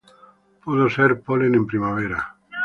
[0.65, 2.19] Puedo ser polen en primavera.